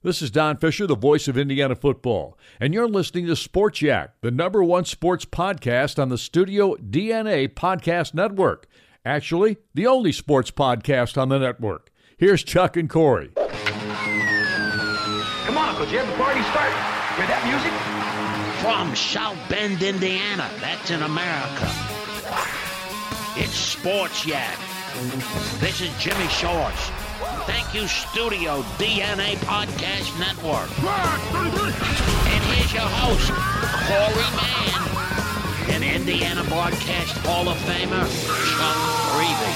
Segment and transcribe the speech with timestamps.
[0.00, 4.14] This is Don Fisher, the voice of Indiana football, and you're listening to Sports Yak,
[4.20, 8.68] the number one sports podcast on the Studio DNA Podcast Network.
[9.04, 11.90] Actually, the only sports podcast on the network.
[12.16, 13.32] Here's Chuck and Corey.
[13.34, 13.48] Come
[15.58, 16.70] on, Uncle Jim, the party start.
[17.16, 17.72] Hear that music?
[18.62, 20.48] From South Bend, Indiana.
[20.60, 21.68] That's in America.
[23.34, 24.58] It's Sports Yak.
[25.58, 26.90] This is Jimmy Shorts.
[27.18, 30.70] Thank you, Studio DNA Podcast Network.
[30.84, 33.32] And here's your host,
[33.88, 38.06] Corey Mann, and Indiana Broadcast Hall of Famer,
[38.54, 38.78] Chuck
[39.10, 39.54] Freeby.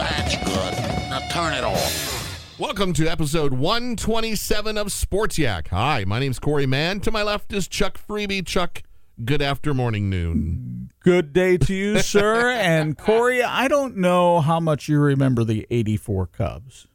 [0.00, 0.74] That's good.
[1.10, 2.58] Now turn it off.
[2.58, 5.68] Welcome to episode 127 of Sports Yak.
[5.68, 6.98] Hi, my name's Corey Mann.
[7.00, 8.44] To my left is Chuck Freeby.
[8.44, 8.82] Chuck,
[9.22, 10.90] good after morning noon.
[11.00, 12.50] Good day to you, sir.
[12.64, 16.86] And Corey, I don't know how much you remember the 84 Cubs.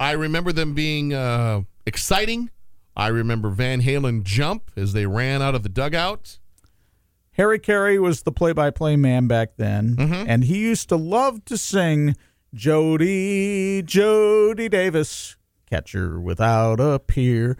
[0.00, 2.50] I remember them being uh, exciting.
[2.96, 6.38] I remember Van Halen jump as they ran out of the dugout.
[7.32, 10.24] Harry Caray was the play by play man back then, Mhm.
[10.28, 12.14] and he used to love to sing
[12.54, 15.36] Jody, Jody Davis,
[15.68, 17.56] catcher without a peer.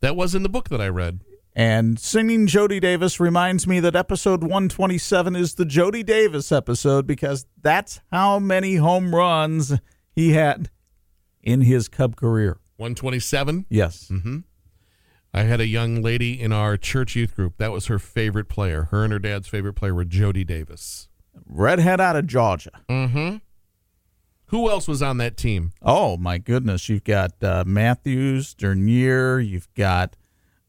[0.00, 1.20] That was in the book that I read.
[1.58, 7.46] And singing Jody Davis reminds me that episode 127 is the Jody Davis episode because
[7.60, 9.74] that's how many home runs
[10.12, 10.70] he had
[11.42, 12.60] in his Cub career.
[12.76, 13.66] 127.
[13.68, 14.06] Yes.
[14.08, 14.38] Mm-hmm.
[15.34, 17.54] I had a young lady in our church youth group.
[17.56, 18.84] That was her favorite player.
[18.92, 21.08] Her and her dad's favorite player were Jody Davis.
[21.44, 22.70] Redhead out of Georgia.
[22.88, 23.38] Mm-hmm.
[24.46, 25.72] Who else was on that team?
[25.82, 26.88] Oh my goodness!
[26.88, 29.40] You've got uh, Matthews, Dernier.
[29.40, 30.16] You've got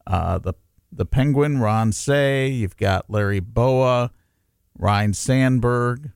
[0.06, 0.54] uh, the
[0.92, 2.48] the Penguin, Ron Cey.
[2.48, 4.10] You've got Larry Bowa,
[4.78, 6.10] Ryne Sandberg,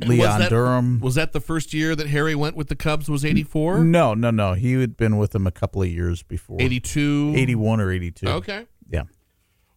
[0.00, 1.00] And was Leon that- Durham.
[1.00, 3.08] Was that the first year that Harry went with the Cubs?
[3.08, 3.84] Was 84?
[3.84, 4.54] No, no, no.
[4.54, 6.56] He had been with them a couple of years before.
[6.60, 7.34] 82?
[7.36, 8.26] 81 or 82.
[8.28, 8.66] Okay.
[8.90, 9.04] Yeah.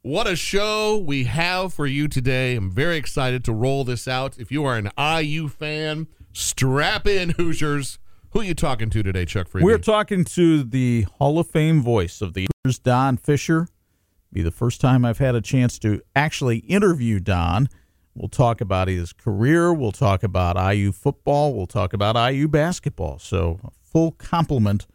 [0.01, 2.55] What a show we have for you today.
[2.55, 4.39] I'm very excited to roll this out.
[4.39, 7.99] If you are an IU fan, strap in, Hoosiers.
[8.37, 9.65] Who are you talking to today, Chuck Freeman?
[9.65, 13.67] We're talking to the Hall of Fame voice of the Hoosiers, Don Fisher.
[14.31, 17.67] Be the first time I've had a chance to actually interview Don.
[18.13, 19.73] We'll talk about his career.
[19.73, 21.55] We'll talk about IU football.
[21.55, 23.17] We'll talk about IU basketball.
[23.17, 24.85] So, a full compliment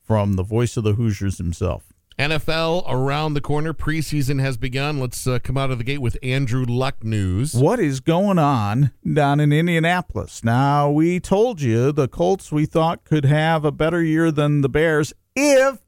[0.00, 1.92] from the voice of the Hoosiers himself.
[2.18, 3.74] NFL around the corner.
[3.74, 4.98] Preseason has begun.
[4.98, 7.52] Let's uh, come out of the gate with Andrew Luck news.
[7.54, 10.42] What is going on down in Indianapolis?
[10.42, 14.68] Now, we told you the Colts we thought could have a better year than the
[14.70, 15.80] Bears if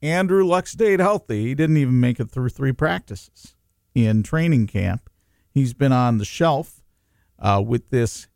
[0.00, 1.46] Andrew Luck stayed healthy.
[1.46, 3.56] He didn't even make it through three practices
[3.96, 5.10] in training camp.
[5.50, 6.82] He's been on the shelf
[7.40, 8.28] uh, with this,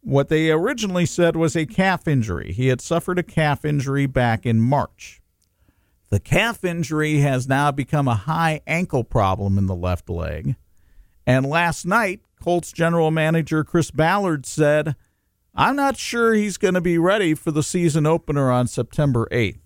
[0.00, 2.52] what they originally said was a calf injury.
[2.52, 5.20] He had suffered a calf injury back in March.
[6.10, 10.56] The calf injury has now become a high ankle problem in the left leg.
[11.26, 14.96] And last night, Colts general manager Chris Ballard said,
[15.54, 19.58] I'm not sure he's going to be ready for the season opener on September 8th.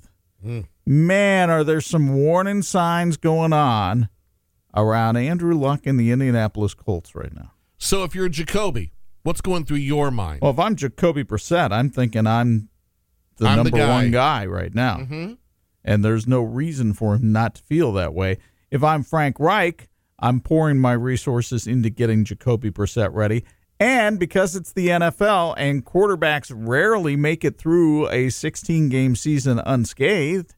[0.85, 4.09] Man, are there some warning signs going on
[4.75, 7.53] around Andrew Luck and the Indianapolis Colts right now?
[7.79, 8.93] So, if you're Jacoby,
[9.23, 10.41] what's going through your mind?
[10.43, 12.69] Well, if I'm Jacoby Brissett, I'm thinking I'm
[13.37, 13.89] the I'm the number guy.
[13.91, 14.97] one guy right now.
[14.97, 15.37] Mhm.
[15.85, 18.39] And there's no reason for him not to feel that way.
[18.71, 19.89] If I'm Frank Reich,
[20.19, 23.45] I'm pouring my resources into getting Jacoby Brissett ready.
[23.81, 29.61] And because it's the NFL and quarterbacks rarely make it through a 16 game season
[29.67, 30.55] unscathed,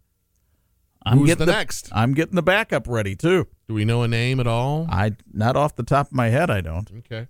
[1.06, 1.88] I'm Who's getting the next?
[1.92, 3.46] I'm getting the backup ready too.
[3.66, 4.86] Do we know a name at all?
[4.90, 6.90] I not off the top of my head, I don't.
[6.98, 7.28] Okay.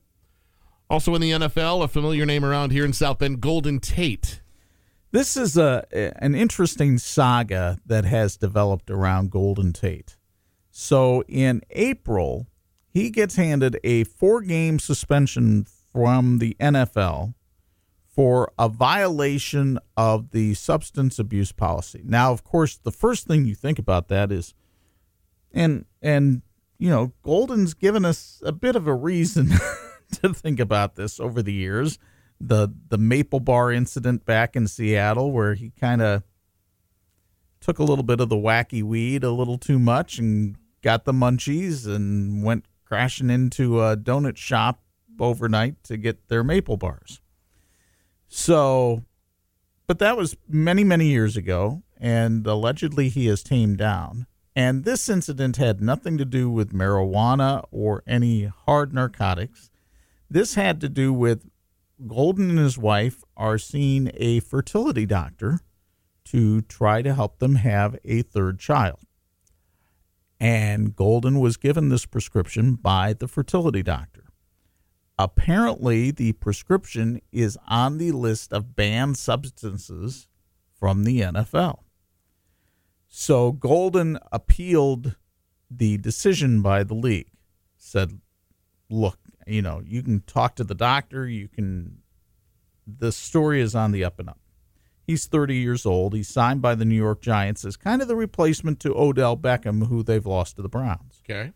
[0.90, 4.40] Also in the NFL, a familiar name around here in South Bend, Golden Tate.
[5.14, 10.16] This is a an interesting saga that has developed around Golden Tate.
[10.72, 12.49] So in April,
[12.88, 17.34] he gets handed a four-game suspension from the NFL
[18.08, 22.02] for a violation of the substance abuse policy.
[22.05, 24.52] Now, of course, the first thing you think about that is
[25.52, 26.43] and and
[26.76, 29.50] you know, Golden's given us a bit of a reason
[30.22, 32.00] to think about this over the years
[32.49, 36.23] the the Maple Bar incident back in Seattle, where he kind of
[37.61, 41.12] took a little bit of the wacky weed, a little too much, and got the
[41.12, 44.82] munchies, and went crashing into a donut shop
[45.19, 47.20] overnight to get their maple bars.
[48.29, 49.02] So,
[49.87, 54.26] but that was many many years ago, and allegedly he has tamed down.
[54.56, 59.70] And this incident had nothing to do with marijuana or any hard narcotics.
[60.31, 61.49] This had to do with
[62.06, 65.61] Golden and his wife are seeing a fertility doctor
[66.26, 69.00] to try to help them have a third child.
[70.41, 74.25] And Golden was given this prescription by the fertility doctor.
[75.19, 80.26] Apparently, the prescription is on the list of banned substances
[80.73, 81.81] from the NFL.
[83.06, 85.14] So Golden appealed
[85.70, 87.31] the decision by the league,
[87.76, 88.20] said,
[88.91, 91.99] look, you know, you can talk to the doctor, you can
[92.87, 94.38] the story is on the up and up.
[95.06, 96.14] He's 30 years old.
[96.14, 99.88] He's signed by the New York Giants as kind of the replacement to Odell Beckham,
[99.88, 101.20] who they've lost to the Browns.
[101.25, 101.52] Okay.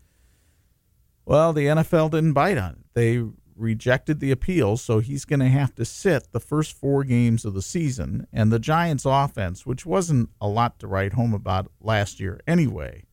[1.25, 2.85] Well, the NFL didn't bite on it.
[2.93, 3.23] They
[3.55, 7.53] rejected the appeal, so he's going to have to sit the first four games of
[7.53, 8.27] the season.
[8.31, 13.03] And the Giants' offense, which wasn't a lot to write home about last year anyway,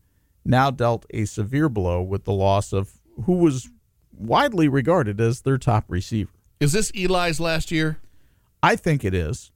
[0.45, 3.71] now dealt a severe blow with the loss of who was
[4.17, 6.31] widely regarded as their top receiver.
[6.61, 7.99] Is this Eli's last year?
[8.63, 9.53] I think it is.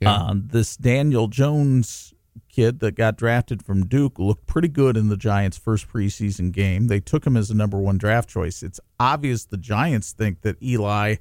[0.00, 0.12] Yeah.
[0.12, 2.14] Uh, this Daniel Jones
[2.48, 6.86] kid that got drafted from Duke looked pretty good in the Giants' first preseason game.
[6.86, 8.62] They took him as a number one draft choice.
[8.62, 11.16] It's obvious the Giants think that Eli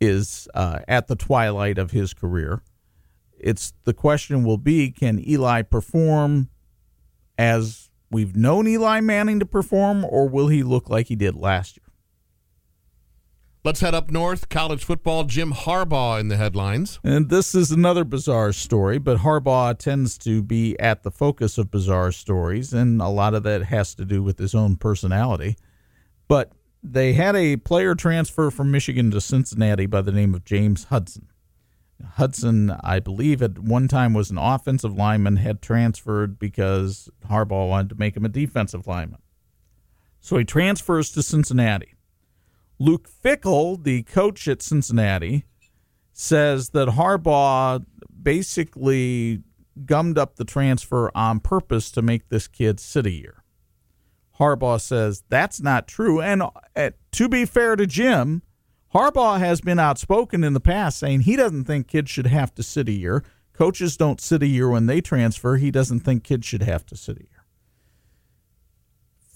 [0.00, 2.62] is uh, at the twilight of his career.
[3.38, 6.48] It's the question will be can Eli perform
[7.38, 11.76] as we've known Eli Manning to perform, or will he look like he did last
[11.76, 11.84] year?
[13.62, 14.48] Let's head up north.
[14.48, 15.24] College football.
[15.24, 16.98] Jim Harbaugh in the headlines.
[17.04, 21.70] And this is another bizarre story, but Harbaugh tends to be at the focus of
[21.70, 25.56] bizarre stories, and a lot of that has to do with his own personality.
[26.26, 26.52] But
[26.82, 31.28] they had a player transfer from Michigan to Cincinnati by the name of James Hudson.
[32.14, 37.90] Hudson, I believe, at one time was an offensive lineman, had transferred because Harbaugh wanted
[37.90, 39.20] to make him a defensive lineman.
[40.20, 41.94] So he transfers to Cincinnati.
[42.78, 45.44] Luke Fickell, the coach at Cincinnati,
[46.12, 47.84] says that Harbaugh
[48.22, 49.42] basically
[49.86, 53.44] gummed up the transfer on purpose to make this kid sit a year.
[54.38, 56.20] Harbaugh says that's not true.
[56.20, 58.42] And uh, to be fair to Jim,
[58.94, 62.62] Harbaugh has been outspoken in the past saying he doesn't think kids should have to
[62.62, 63.22] sit a year.
[63.52, 65.56] Coaches don't sit a year when they transfer.
[65.56, 67.44] He doesn't think kids should have to sit a year.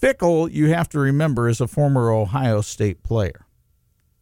[0.01, 3.45] Fickell, you have to remember, is a former Ohio State player.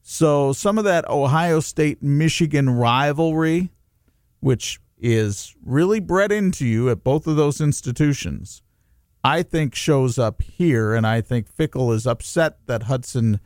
[0.02, 3.72] So some of that Ohio State Michigan rivalry,
[4.40, 8.62] which is really bred into you at both of those institutions,
[9.24, 10.94] I think shows up here.
[10.94, 13.40] And I think Fickell is upset that Hudson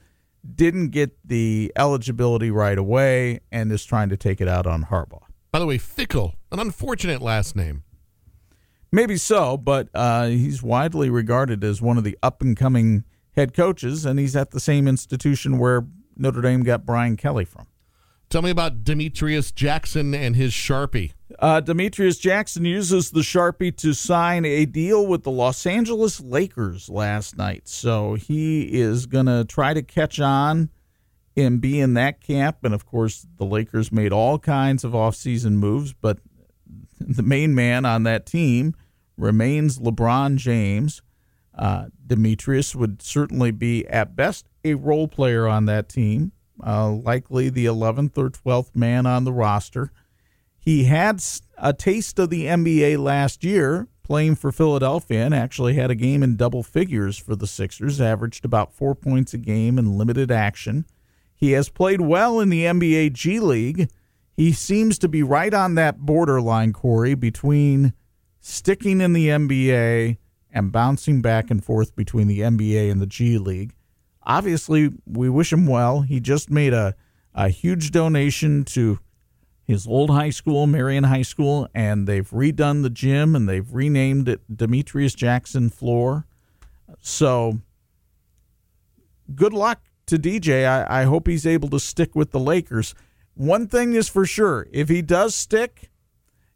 [0.55, 5.23] didn't get the eligibility right away and is trying to take it out on Harbaugh.
[5.51, 7.83] By the way, Fickell, an unfortunate last name.
[8.91, 13.03] Maybe so, but uh, he's widely regarded as one of the up and coming
[13.35, 15.85] head coaches, and he's at the same institution where
[16.15, 17.67] Notre Dame got Brian Kelly from.
[18.29, 21.13] Tell me about Demetrius Jackson and his Sharpie.
[21.39, 26.89] Uh, Demetrius Jackson uses the Sharpie to sign a deal with the Los Angeles Lakers
[26.89, 27.69] last night.
[27.69, 30.69] So he is going to try to catch on
[31.37, 32.57] and be in that camp.
[32.63, 36.19] And of course, the Lakers made all kinds of offseason moves, but
[36.99, 38.75] the main man on that team
[39.15, 41.01] remains LeBron James.
[41.57, 46.31] Uh, Demetrius would certainly be, at best, a role player on that team,
[46.65, 49.91] uh, likely the 11th or 12th man on the roster.
[50.57, 51.23] He had
[51.57, 56.23] a taste of the NBA last year playing for Philadelphia and actually had a game
[56.23, 60.85] in double figures for the Sixers, averaged about four points a game in limited action.
[61.35, 63.89] He has played well in the NBA G League.
[64.35, 67.93] He seems to be right on that borderline, Corey, between
[68.39, 70.17] sticking in the NBA
[70.51, 73.73] and bouncing back and forth between the NBA and the G League.
[74.27, 76.01] Obviously, we wish him well.
[76.01, 76.95] He just made a,
[77.33, 78.99] a huge donation to
[79.63, 84.27] his old high school, Marian High School, and they've redone the gym and they've renamed
[84.27, 86.25] it Demetrius Jackson Floor.
[86.99, 87.59] So,
[89.33, 90.65] good luck to DJ.
[90.67, 92.93] I, I hope he's able to stick with the Lakers.
[93.33, 95.89] One thing is for sure if he does stick,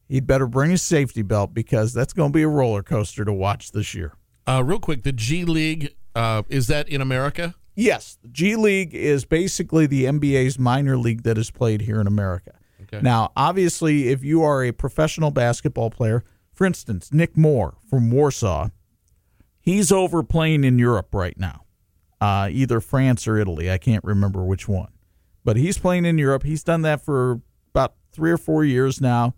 [0.10, 3.34] he'd better bring his safety belt because that's going to be a roller coaster to
[3.34, 4.14] watch this year.
[4.46, 7.56] Uh, real quick, the G League, uh, is that in America?
[7.82, 12.06] Yes, the G League is basically the NBA's minor league that is played here in
[12.06, 12.54] America.
[12.84, 13.02] Okay.
[13.02, 16.24] Now, obviously, if you are a professional basketball player,
[16.54, 18.70] for instance, Nick Moore from Warsaw,
[19.60, 21.66] he's over playing in Europe right now,
[22.20, 23.72] uh, either France or Italy.
[23.72, 24.92] I can't remember which one,
[25.44, 26.44] but he's playing in Europe.
[26.44, 27.42] He's done that for
[27.74, 29.34] about three or four years now,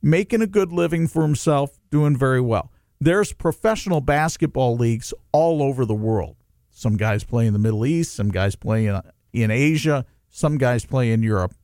[0.00, 2.70] making a good living for himself, doing very well.
[3.00, 6.36] There's professional basketball leagues all over the world.
[6.72, 9.00] Some guys play in the Middle East, some guys play in,
[9.32, 11.54] in Asia, some guys play in Europe.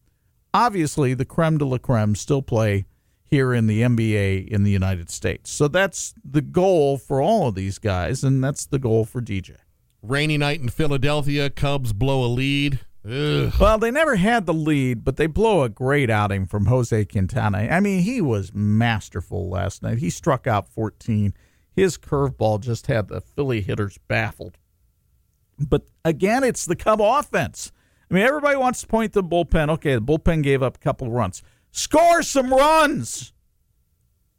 [0.55, 2.85] Obviously, the creme de la creme still play
[3.25, 5.51] here in the NBA in the United States.
[5.51, 9.57] So that's the goal for all of these guys, and that's the goal for DJ.
[10.03, 11.51] Rainy night in Philadelphia.
[11.51, 12.81] Cubs blow a lead.
[13.05, 13.53] Ugh.
[13.59, 17.59] Well, they never had the lead, but they blow a great outing from Jose Quintana.
[17.71, 19.99] I mean, he was masterful last night.
[19.99, 21.35] He struck out 14.
[21.71, 24.59] His curveball just had the Philly hitters baffled.
[25.59, 27.73] But again, it's the Cub offense.
[28.11, 29.69] I mean, everybody wants to point the bullpen.
[29.71, 31.43] Okay, the bullpen gave up a couple runs.
[31.71, 33.33] Score some runs.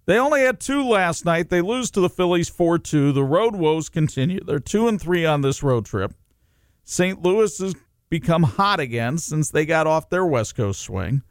[0.05, 1.49] They only had two last night.
[1.49, 3.11] They lose to the Phillies 4 2.
[3.11, 4.43] The road woes continue.
[4.43, 6.15] They're 2 and 3 on this road trip.
[6.83, 7.21] St.
[7.21, 7.75] Louis has
[8.09, 11.21] become hot again since they got off their West Coast swing.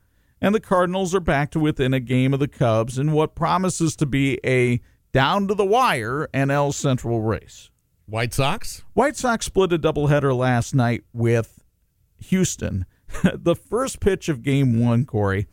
[0.41, 3.97] And the Cardinals are back to within a game of the Cubs in what promises
[3.97, 4.81] to be a
[5.13, 7.71] down to the wire NL Central race.
[8.09, 8.85] White Sox.
[8.95, 11.63] White Sox split a doubleheader last night with
[12.19, 12.87] Houston.
[13.35, 15.47] the first pitch of game one, Corey,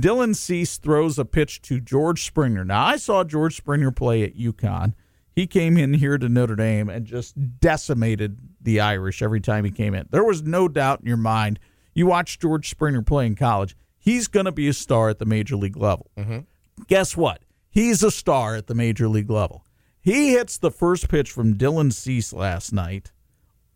[0.00, 2.64] Dylan Cease throws a pitch to George Springer.
[2.64, 4.94] Now, I saw George Springer play at UConn.
[5.34, 9.70] He came in here to Notre Dame and just decimated the Irish every time he
[9.70, 10.08] came in.
[10.10, 11.60] There was no doubt in your mind.
[11.94, 15.24] You watch George Springer play in college, he's going to be a star at the
[15.24, 16.10] major league level.
[16.18, 16.40] Mm-hmm.
[16.88, 17.42] Guess what?
[17.70, 19.64] He's a star at the major league level.
[20.02, 23.12] He hits the first pitch from Dylan Cease last night,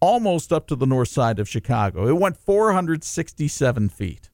[0.00, 2.08] almost up to the north side of Chicago.
[2.08, 4.28] It went 467 feet.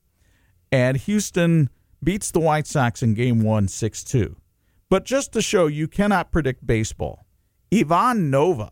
[0.72, 1.68] And Houston
[2.02, 4.37] beats the White Sox in game one, 6 2.
[4.88, 7.26] But just to show you cannot predict baseball,
[7.72, 8.70] Ivan Nova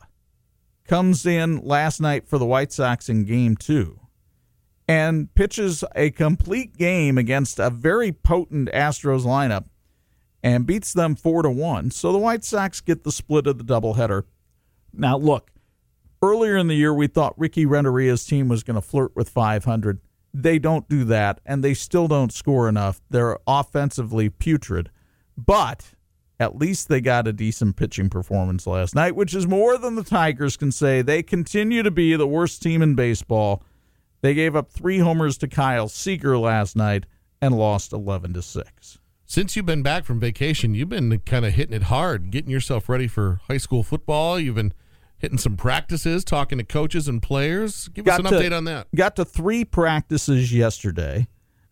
[0.84, 4.00] comes in last night for the White Sox in game two
[4.88, 9.66] and pitches a complete game against a very potent Astros lineup
[10.42, 11.90] and beats them four to one.
[11.90, 14.24] So the White Sox get the split of the doubleheader.
[14.92, 15.50] Now, look,
[16.22, 20.00] earlier in the year we thought Ricky Renteria's team was going to flirt with 500.
[20.32, 23.00] They don't do that, and they still don't score enough.
[23.10, 24.90] They're offensively putrid,
[25.36, 25.94] but
[26.38, 30.04] at least they got a decent pitching performance last night, which is more than the
[30.04, 31.02] Tigers can say.
[31.02, 33.62] They continue to be the worst team in baseball.
[34.22, 37.06] They gave up three homers to Kyle Seager last night
[37.42, 38.98] and lost 11 to 6.
[39.30, 42.88] Since you've been back from vacation, you've been kind of hitting it hard, getting yourself
[42.88, 44.40] ready for high school football.
[44.40, 44.74] You've been
[45.18, 47.86] hitting some practices, talking to coaches and players.
[47.94, 48.88] Give us an to- update on that.
[48.92, 51.28] Got to three practices yesterday.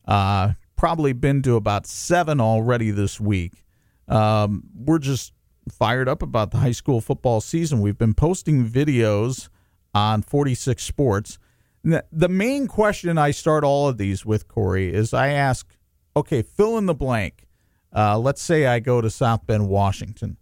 [0.07, 3.65] Uh, probably been to about seven already this week.
[4.07, 5.33] Um, we're just
[5.69, 7.81] fired up about the high school football season.
[7.81, 9.49] We've been posting videos
[9.93, 11.41] on 46 Sports.
[11.83, 15.67] The main question I start all of these with, Corey, is I ask,
[16.15, 17.47] okay, fill in the blank.
[17.95, 20.37] Uh, let's say I go to South Bend, Washington.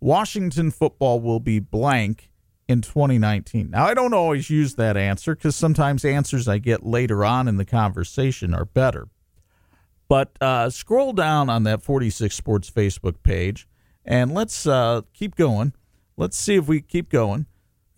[0.00, 2.30] Washington football will be blank
[2.68, 3.70] in 2019.
[3.70, 7.56] Now, I don't always use that answer because sometimes answers I get later on in
[7.56, 9.08] the conversation are better.
[10.08, 13.68] But uh, scroll down on that 46 Sports Facebook page
[14.04, 15.72] and let's uh, keep going.
[16.16, 17.46] Let's see if we keep going.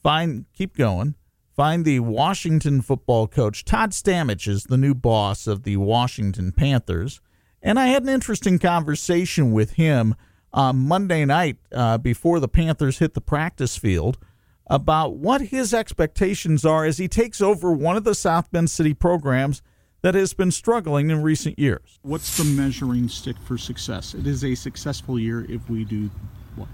[0.03, 1.15] Find, keep going.
[1.55, 3.65] Find the Washington football coach.
[3.65, 7.21] Todd Stamich is the new boss of the Washington Panthers.
[7.63, 10.15] And I had an interesting conversation with him
[10.53, 14.19] on Monday night uh, before the Panthers hit the practice field
[14.67, 18.95] about what his expectations are as he takes over one of the South Bend City
[18.95, 19.63] programs
[20.03, 22.01] that has been struggling in recent years.
[22.03, 24.15] What's the measuring stick for success?
[24.15, 26.11] It is a successful year if we do
[26.57, 26.69] what?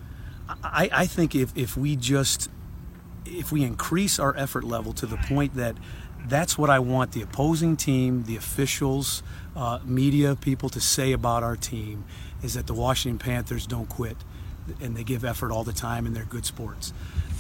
[0.64, 2.48] I, I think if, if we just
[3.26, 5.76] if we increase our effort level to the point that
[6.26, 9.22] that's what I want the opposing team, the officials,
[9.56, 12.04] uh, media people to say about our team
[12.42, 14.16] is that the Washington Panthers don't quit
[14.80, 16.92] and they give effort all the time and they're good sports.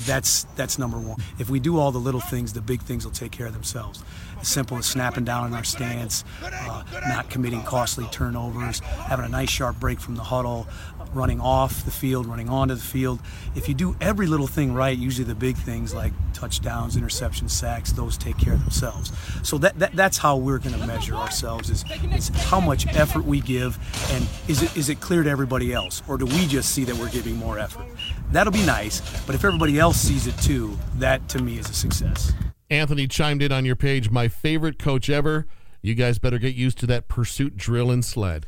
[0.06, 1.18] That's that's number one.
[1.38, 4.02] If we do all the little things, the big things will take care of themselves.
[4.42, 9.50] Simple as snapping down in our stance, uh, not committing costly turnovers, having a nice
[9.50, 10.66] sharp break from the huddle,
[11.12, 13.20] running off the field, running onto the field.
[13.54, 17.92] If you do every little thing right, usually the big things like touchdowns, interceptions, sacks,
[17.92, 19.12] those take care of themselves.
[19.42, 23.24] So that, that that's how we're going to measure ourselves is, is how much effort
[23.24, 23.78] we give,
[24.12, 26.96] and is it is it clear to everybody else, or do we just see that
[26.96, 27.86] we're giving more effort?
[28.30, 31.74] That'll be nice, but if everybody else sees it too, that to me is a
[31.74, 32.32] success.
[32.70, 34.10] Anthony chimed in on your page.
[34.10, 35.46] My favorite coach ever.
[35.80, 38.46] You guys better get used to that pursuit drill and sled.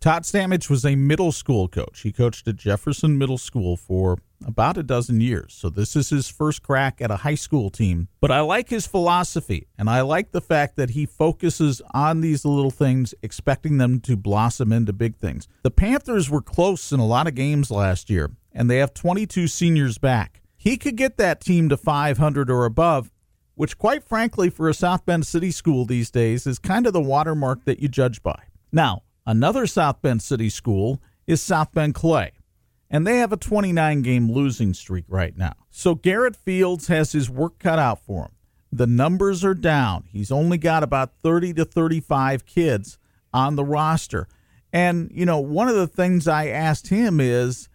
[0.00, 2.02] Todd Stamage was a middle school coach.
[2.02, 5.52] He coached at Jefferson Middle School for about a dozen years.
[5.52, 8.06] So this is his first crack at a high school team.
[8.20, 12.44] But I like his philosophy, and I like the fact that he focuses on these
[12.44, 15.48] little things, expecting them to blossom into big things.
[15.64, 19.48] The Panthers were close in a lot of games last year, and they have 22
[19.48, 20.42] seniors back.
[20.56, 23.10] He could get that team to 500 or above,
[23.58, 27.00] which, quite frankly, for a South Bend City school these days, is kind of the
[27.00, 28.44] watermark that you judge by.
[28.72, 32.32] Now, Another South Bend City school is South Bend Clay,
[32.88, 35.52] and they have a 29 game losing streak right now.
[35.68, 38.30] So Garrett Fields has his work cut out for him.
[38.72, 40.04] The numbers are down.
[40.10, 42.96] He's only got about 30 to 35 kids
[43.34, 44.28] on the roster.
[44.72, 47.68] And, you know, one of the things I asked him is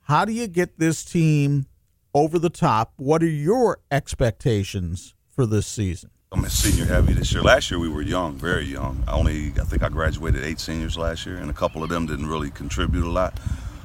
[0.00, 1.66] how do you get this team
[2.12, 2.92] over the top?
[2.96, 6.10] What are your expectations for this season?
[6.32, 7.44] I'm a senior heavy this year.
[7.44, 9.04] Last year we were young, very young.
[9.06, 12.06] I only, I think I graduated eight seniors last year, and a couple of them
[12.06, 13.38] didn't really contribute a lot.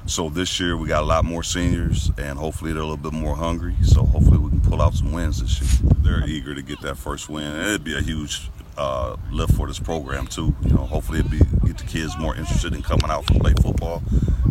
[0.08, 3.14] So this year we got a lot more seniors, and hopefully they're a little bit
[3.14, 3.76] more hungry.
[3.84, 5.92] So hopefully we can pull out some wins this year.
[6.00, 7.56] They're eager to get that first win.
[7.56, 10.56] It'd be a huge uh, lift for this program too.
[10.64, 13.54] You know, hopefully it be get the kids more interested in coming out to play
[13.62, 14.04] football.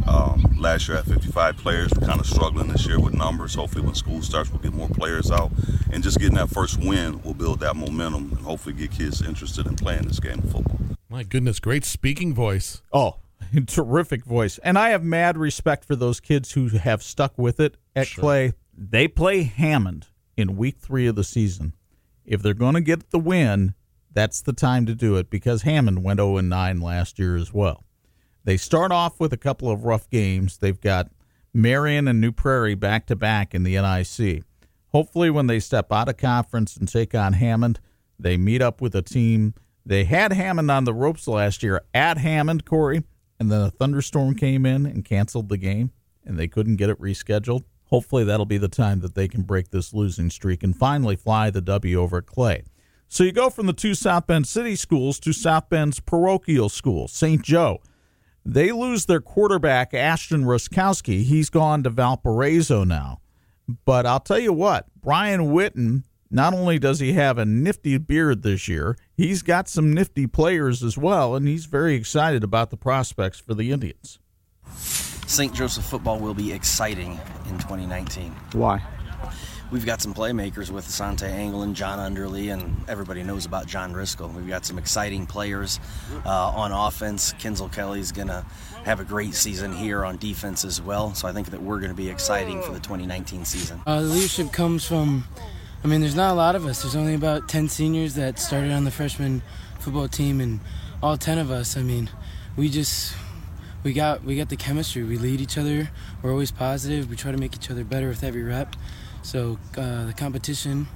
[0.06, 3.54] Um, last year at 55 players, we're kind of struggling this year with numbers.
[3.54, 5.52] Hopefully, when school starts, we'll get more players out,
[5.92, 9.66] and just getting that first win will build that momentum and hopefully get kids interested
[9.66, 10.78] in playing this game of football.
[11.08, 12.82] My goodness, great speaking voice.
[12.92, 13.16] Oh,
[13.66, 14.58] terrific voice.
[14.58, 18.22] And I have mad respect for those kids who have stuck with it at sure.
[18.22, 18.52] Clay.
[18.76, 21.74] They play Hammond in week three of the season.
[22.24, 23.74] If they're going to get the win,
[24.14, 27.84] that's the time to do it because Hammond went 0 9 last year as well.
[28.44, 30.58] They start off with a couple of rough games.
[30.58, 31.10] They've got
[31.54, 34.42] Marian and New Prairie back to back in the NIC.
[34.88, 37.80] Hopefully, when they step out of conference and take on Hammond,
[38.18, 39.54] they meet up with a team.
[39.84, 43.02] They had Hammond on the ropes last year at Hammond, Corey,
[43.40, 45.90] and then a thunderstorm came in and canceled the game,
[46.24, 47.64] and they couldn't get it rescheduled.
[47.86, 51.50] Hopefully, that'll be the time that they can break this losing streak and finally fly
[51.50, 52.64] the W over Clay.
[53.12, 57.08] So you go from the two South Bend City schools to South Bend's parochial school,
[57.08, 57.42] St.
[57.42, 57.82] Joe.
[58.42, 61.22] They lose their quarterback, Ashton Ruskowski.
[61.22, 63.20] He's gone to Valparaiso now.
[63.84, 68.44] But I'll tell you what, Brian Witten, not only does he have a nifty beard
[68.44, 72.78] this year, he's got some nifty players as well, and he's very excited about the
[72.78, 74.20] prospects for the Indians.
[75.26, 75.52] St.
[75.52, 78.34] Joseph football will be exciting in 2019.
[78.52, 78.82] Why?
[79.72, 84.28] We've got some playmakers with Asante and John Underly, and everybody knows about John Driscoll.
[84.28, 85.80] We've got some exciting players
[86.24, 87.32] uh, on offense.
[87.38, 88.44] Kinsel Kelly's going to
[88.84, 91.14] have a great season here on defense as well.
[91.14, 93.80] So I think that we're going to be exciting for the 2019 season.
[93.86, 95.24] Uh, the leadership comes from,
[95.82, 96.82] I mean, there's not a lot of us.
[96.82, 99.42] There's only about 10 seniors that started on the freshman
[99.78, 100.60] football team, and
[101.02, 102.10] all 10 of us, I mean,
[102.56, 103.14] we just
[103.82, 105.02] we got we got the chemistry.
[105.02, 105.90] We lead each other.
[106.22, 107.10] We're always positive.
[107.10, 108.76] We try to make each other better with every rep.
[109.22, 110.86] So uh, the competition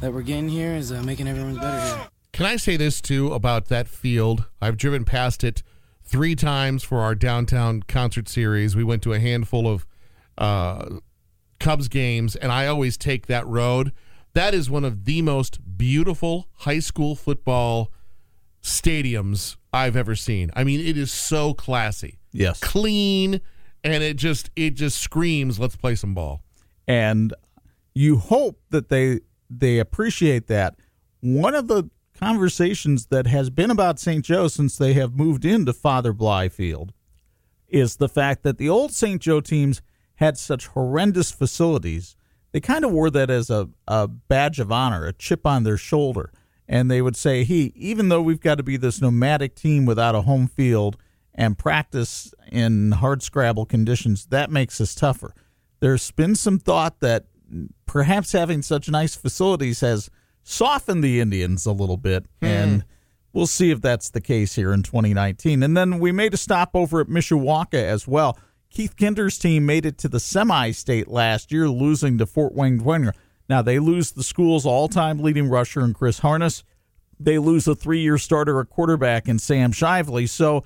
[0.00, 2.06] that we're getting here is uh, making everyone better here.
[2.32, 4.46] Can I say this too about that field?
[4.60, 5.62] I've driven past it
[6.02, 8.76] three times for our downtown concert series.
[8.76, 9.86] We went to a handful of
[10.38, 10.96] uh,
[11.58, 13.92] Cubs games, and I always take that road.
[14.34, 17.90] That is one of the most beautiful high school football
[18.62, 20.50] stadiums I've ever seen.
[20.54, 22.18] I mean, it is so classy.
[22.32, 22.60] Yes.
[22.60, 23.40] Clean
[23.86, 26.42] and it just it just screams let's play some ball.
[26.88, 27.32] And
[27.96, 30.76] you hope that they they appreciate that.
[31.20, 34.22] One of the conversations that has been about St.
[34.22, 36.92] Joe since they have moved into Father Bly Field
[37.68, 39.20] is the fact that the old St.
[39.20, 39.80] Joe teams
[40.16, 42.16] had such horrendous facilities.
[42.52, 45.78] They kind of wore that as a, a badge of honor, a chip on their
[45.78, 46.32] shoulder.
[46.68, 50.14] And they would say, hey, even though we've got to be this nomadic team without
[50.14, 50.96] a home field
[51.34, 55.34] and practice in hard scrabble conditions, that makes us tougher.
[55.80, 57.26] There's been some thought that
[57.86, 60.10] perhaps having such nice facilities has
[60.42, 62.26] softened the Indians a little bit.
[62.40, 62.46] Hmm.
[62.46, 62.84] And
[63.32, 65.62] we'll see if that's the case here in 2019.
[65.62, 68.38] And then we made a stop over at Mishawaka as well.
[68.70, 72.80] Keith Kinder's team made it to the semi state last year, losing to Fort Wayne
[72.80, 73.12] Dwenger.
[73.48, 76.64] Now, they lose the school's all time leading rusher in Chris Harness.
[77.18, 80.28] They lose a three year starter at quarterback in Sam Shively.
[80.28, 80.64] So,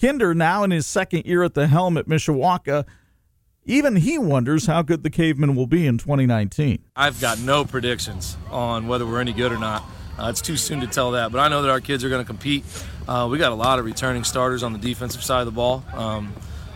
[0.00, 2.86] Kinder, now in his second year at the helm at Mishawaka,
[3.64, 6.82] even he wonders how good the cavemen will be in 2019.
[6.96, 9.84] I've got no predictions on whether we're any good or not.
[10.18, 12.22] Uh, it's too soon to tell that, but I know that our kids are going
[12.22, 12.64] to compete.
[13.08, 15.84] Uh, we got a lot of returning starters on the defensive side of the ball.
[15.94, 16.32] Um,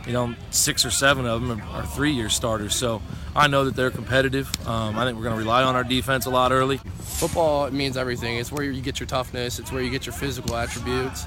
[0.07, 3.03] you know, six or seven of them are, are three-year starters, so
[3.35, 4.49] I know that they're competitive.
[4.67, 6.79] Um, I think we're going to rely on our defense a lot early.
[6.99, 8.39] football means everything.
[8.39, 9.59] It's where you get your toughness.
[9.59, 11.27] It's where you get your physical attributes,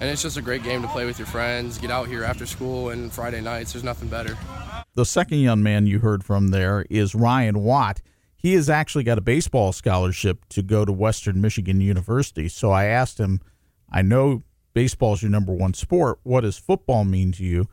[0.00, 1.78] and it's just a great game to play with your friends.
[1.78, 3.72] Get out here after school and Friday nights.
[3.72, 4.36] There's nothing better.
[4.94, 8.02] The second young man you heard from there is Ryan Watt.
[8.36, 12.48] He has actually got a baseball scholarship to go to Western Michigan University.
[12.48, 13.40] So I asked him,
[13.90, 14.42] I know
[14.74, 16.18] baseball is your number one sport.
[16.22, 17.68] What does football mean to you?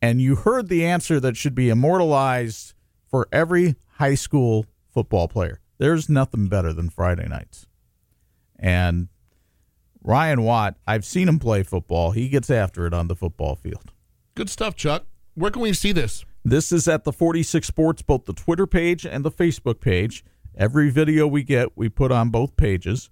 [0.00, 2.74] And you heard the answer that should be immortalized
[3.06, 5.60] for every high school football player.
[5.78, 7.66] There's nothing better than Friday nights.
[8.58, 9.08] And
[10.02, 12.12] Ryan Watt, I've seen him play football.
[12.12, 13.92] He gets after it on the football field.
[14.34, 15.06] Good stuff, Chuck.
[15.34, 16.24] Where can we see this?
[16.46, 20.22] This is at the 46 Sports, both the Twitter page and the Facebook page.
[20.54, 23.08] Every video we get, we put on both pages.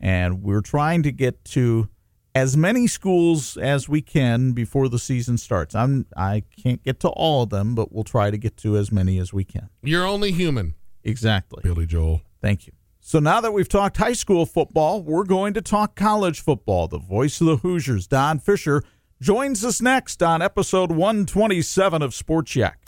[0.00, 1.90] And we're trying to get to
[2.34, 5.74] as many schools as we can before the season starts.
[5.74, 8.90] I'm I can't get to all of them, but we'll try to get to as
[8.90, 9.68] many as we can.
[9.82, 10.72] You're only human.
[11.04, 11.60] Exactly.
[11.62, 12.22] Billy Joel.
[12.40, 12.72] Thank you.
[13.00, 16.88] So now that we've talked high school football, we're going to talk college football.
[16.88, 18.84] The voice of the Hoosiers, Don Fisher,
[19.20, 22.78] joins us next on episode 127 of Sports Yak.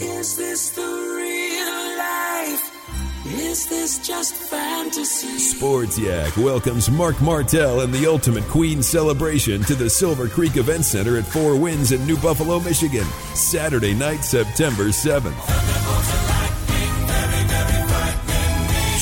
[0.00, 3.24] Is this the real life?
[3.26, 5.38] Is this just fantasy?
[5.38, 10.84] Sports Yak welcomes Mark Martell and the Ultimate Queen celebration to the Silver Creek Event
[10.84, 16.35] Center at Four Winds in New Buffalo, Michigan, Saturday night, September 7th.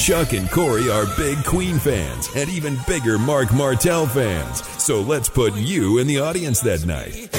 [0.05, 4.63] Chuck and Corey are big Queen fans and even bigger Mark Martell fans.
[4.77, 7.31] So let's put you in the audience that night.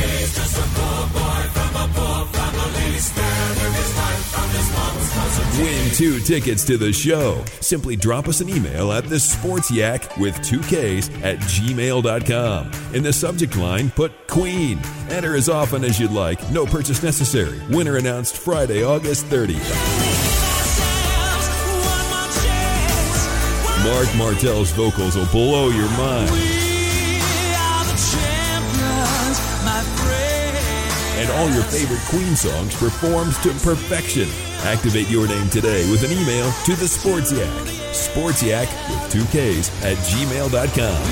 [5.61, 7.45] Win two tickets to the show.
[7.61, 12.71] Simply drop us an email at the Sports Yak with two Ks at gmail.com.
[12.95, 14.79] In the subject line, put Queen.
[15.09, 16.49] Enter as often as you'd like.
[16.49, 17.61] No purchase necessary.
[17.69, 20.14] Winner announced Friday, August 30th.
[23.85, 26.31] Mark Martell's vocals will blow your mind.
[31.17, 34.27] And all your favorite Queen songs performed to perfection.
[34.63, 37.67] Activate your name today with an email to the Sports Yak.
[37.93, 41.05] Sports Yak with two Ks at gmail.com.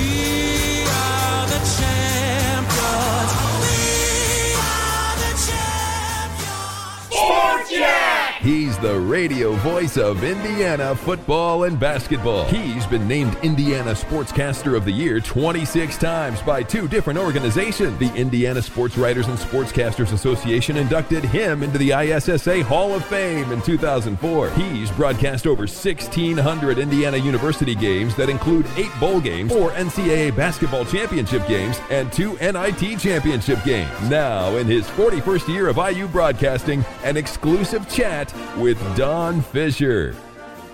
[7.12, 8.03] Sports Yak!
[8.44, 12.44] He's the radio voice of Indiana football and basketball.
[12.44, 17.98] He's been named Indiana Sportscaster of the Year 26 times by two different organizations.
[18.00, 23.50] The Indiana Sports Writers and Sportscasters Association inducted him into the ISSA Hall of Fame
[23.54, 24.50] in 2004.
[24.50, 30.84] He's broadcast over 1,600 Indiana University games that include eight bowl games, four NCAA basketball
[30.84, 33.90] championship games, and two NIT championship games.
[34.10, 40.16] Now, in his 41st year of IU broadcasting, an exclusive chat with Don Fisher.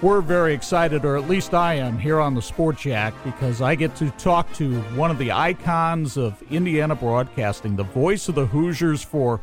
[0.01, 3.75] We're very excited, or at least I am, here on the Sports Yak because I
[3.75, 8.45] get to talk to one of the icons of Indiana broadcasting, the voice of the
[8.45, 9.41] Hoosiers for,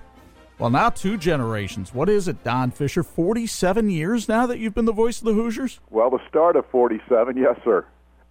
[0.58, 1.92] well, now two generations.
[1.92, 3.02] What is it, Don Fisher?
[3.02, 5.78] 47 years now that you've been the voice of the Hoosiers?
[5.90, 7.84] Well, the start of 47, yes, sir.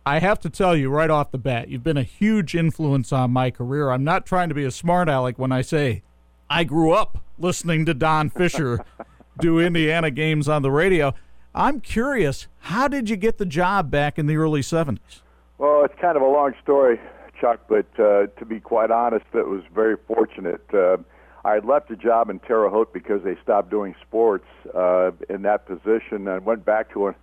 [0.04, 3.32] I have to tell you right off the bat, you've been a huge influence on
[3.32, 3.92] my career.
[3.92, 6.02] I'm not trying to be a smart aleck when I say
[6.50, 8.84] I grew up listening to Don Fisher
[9.40, 11.14] do Indiana games on the radio.
[11.54, 15.22] I'm curious, how did you get the job back in the early 70s?
[15.58, 17.00] Well, it's kind of a long story,
[17.40, 20.62] Chuck, but uh, to be quite honest, it was very fortunate.
[20.74, 20.98] Uh,
[21.46, 25.44] I had left a job in Terre Haute because they stopped doing sports uh, in
[25.44, 27.16] that position and went back to a,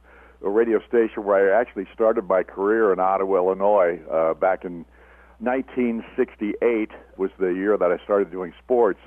[0.44, 4.86] a radio station where I actually started my career in Ottawa, Illinois, uh, back in
[5.40, 9.00] 1968 was the year that I started doing sports.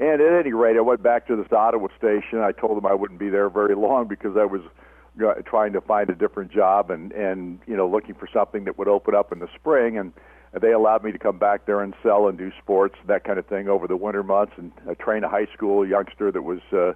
[0.00, 2.38] And at any rate, I went back to this Ottawa station.
[2.38, 4.62] I told them I wouldn't be there very long because I was
[5.44, 8.88] trying to find a different job and and you know looking for something that would
[8.88, 10.12] open up in the spring and
[10.60, 13.46] they allowed me to come back there and sell and do sports that kind of
[13.46, 16.92] thing over the winter months and train a high school youngster that was uh,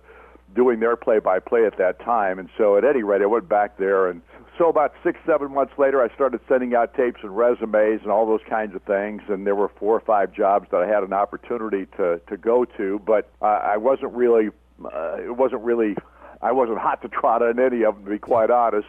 [0.55, 3.49] doing their play by play at that time and so at any rate I went
[3.49, 4.23] back there and
[4.59, 8.27] so about six seven months later I started sending out tapes and resumes and all
[8.27, 11.13] those kinds of things and there were four or five jobs that I had an
[11.13, 14.49] opportunity to to go to but uh, I wasn't really
[14.85, 15.97] uh, it wasn't really
[16.43, 18.89] I wasn't hot to trot on any of them to be quite honest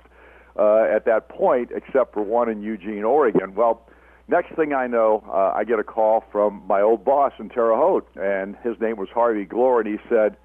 [0.58, 3.56] uh, at that point except for one in Eugene Oregon.
[3.56, 3.88] Well
[4.28, 7.76] next thing I know uh, I get a call from my old boss in Terre
[7.76, 10.38] Haute and his name was Harvey Glore and he said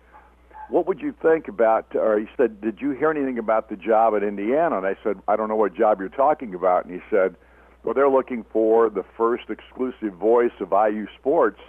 [0.70, 4.14] what would you think about, or he said, did you hear anything about the job
[4.14, 4.78] at Indiana?
[4.78, 6.84] And I said, I don't know what job you're talking about.
[6.84, 7.36] And he said,
[7.82, 11.60] well, they're looking for the first exclusive voice of IU Sports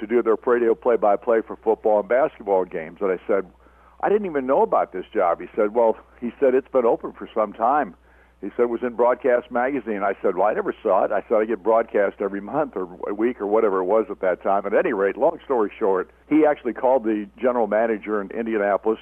[0.00, 2.98] to do their radio play-by-play for football and basketball games.
[3.00, 3.46] And I said,
[4.00, 5.40] I didn't even know about this job.
[5.40, 7.96] He said, well, he said it's been open for some time.
[8.40, 10.02] He said it was in Broadcast Magazine.
[10.04, 11.10] I said, well, I never saw it.
[11.10, 14.20] I said I get broadcast every month or a week or whatever it was at
[14.20, 14.64] that time.
[14.64, 18.98] At any rate, long story short, he actually called the general manager in Indianapolis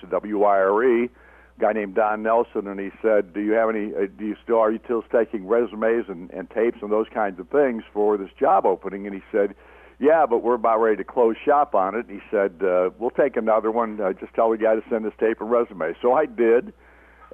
[1.59, 3.95] a guy named Don Nelson, and he said, "Do you have any?
[3.95, 7.41] Uh, do you still are you still taking resumes and, and tapes and those kinds
[7.41, 9.55] of things for this job opening?" And he said.
[9.99, 12.07] Yeah, but we're about ready to close shop on it.
[12.07, 13.99] And he said, uh, "We'll take another one.
[13.99, 16.75] Uh, just tell the guy to send us tape and resume." So I did,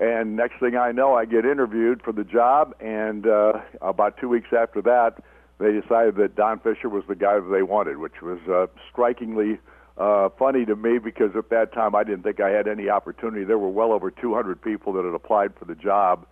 [0.01, 4.29] and next thing I know, I get interviewed for the job, and uh, about two
[4.29, 5.23] weeks after that,
[5.59, 9.59] they decided that Don Fisher was the guy that they wanted, which was uh, strikingly
[9.99, 13.45] uh, funny to me because at that time I didn't think I had any opportunity.
[13.45, 16.27] There were well over 200 people that had applied for the job,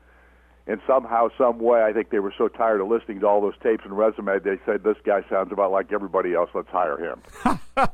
[0.66, 3.54] and somehow, some way, I think they were so tired of listening to all those
[3.62, 6.50] tapes and resumes, they said, "This guy sounds about like everybody else.
[6.54, 7.22] Let's hire him."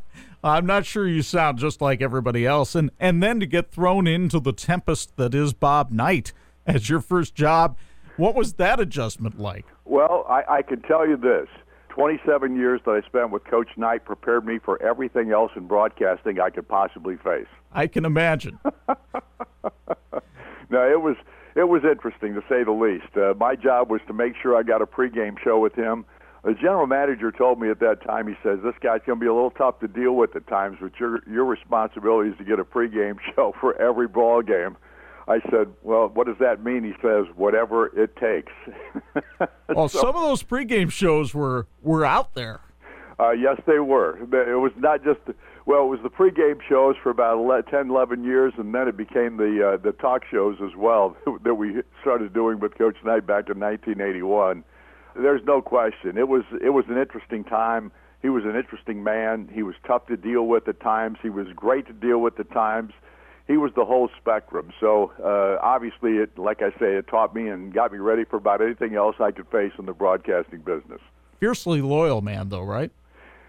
[0.45, 2.75] I'm not sure you sound just like everybody else.
[2.75, 6.33] And, and then to get thrown into the tempest that is Bob Knight
[6.67, 7.77] as your first job,
[8.17, 9.67] what was that adjustment like?
[9.85, 11.49] Well, I, I can tell you this
[11.97, 16.39] 27 years that I spent with Coach Knight prepared me for everything else in broadcasting
[16.41, 17.47] I could possibly face.
[17.73, 18.59] I can imagine.
[20.69, 21.17] no, it was
[21.55, 23.17] it was interesting to say the least.
[23.17, 26.05] Uh, my job was to make sure I got a pregame show with him
[26.47, 29.27] the general manager told me at that time, he says, this guy's going to be
[29.27, 32.61] a little tough to deal with at times, but your, your responsibility is to get
[32.61, 34.77] a pregame show for every ball game.
[35.27, 36.85] I said, well, what does that mean?
[36.85, 38.53] He says, whatever it takes.
[39.75, 42.61] well, so, some of those pregame shows were, were out there.
[43.19, 44.17] Uh, yes, they were.
[44.21, 45.19] It was not just,
[45.65, 49.37] well, it was the pregame shows for about 10, 11 years, and then it became
[49.37, 53.49] the uh, the talk shows as well that we started doing with Coach Knight back
[53.49, 54.63] in 1981
[55.21, 56.19] there's no question.
[56.19, 57.93] It was it was an interesting time.
[58.23, 59.49] He was an interesting man.
[59.53, 61.19] He was tough to deal with at times.
[61.23, 62.93] He was great to deal with at times.
[63.47, 64.73] He was the whole spectrum.
[64.81, 68.37] So uh, obviously, it like I say, it taught me and got me ready for
[68.37, 71.01] about anything else I could face in the broadcasting business.
[71.41, 72.91] Fiercely loyal man, though, right?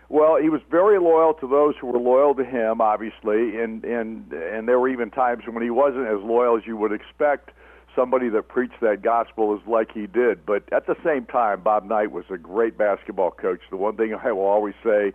[0.10, 4.32] Well, he was very loyal to those who were loyal to him, obviously, and and
[4.32, 7.52] and there were even times when he wasn't as loyal as you would expect
[7.98, 10.46] somebody that preached that gospel is like he did.
[10.46, 13.62] But at the same time, Bob Knight was a great basketball coach.
[13.72, 15.14] The one thing I will always say,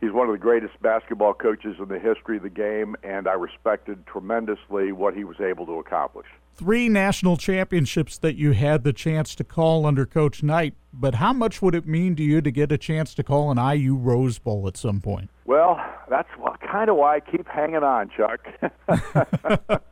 [0.00, 3.32] he's one of the greatest basketball coaches in the history of the game, and I
[3.32, 6.26] respected tremendously what he was able to accomplish.
[6.58, 11.32] Three national championships that you had the chance to call under Coach Knight, but how
[11.32, 14.40] much would it mean to you to get a chance to call an IU Rose
[14.40, 15.30] Bowl at some point?
[15.44, 16.28] Well, that's
[16.68, 18.40] kind of why I keep hanging on, Chuck.